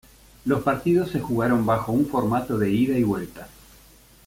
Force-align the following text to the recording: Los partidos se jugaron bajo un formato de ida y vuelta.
Los 0.45 0.63
partidos 0.63 1.11
se 1.11 1.19
jugaron 1.19 1.63
bajo 1.63 1.91
un 1.91 2.07
formato 2.07 2.57
de 2.57 2.71
ida 2.71 2.97
y 2.97 3.03
vuelta. 3.03 3.47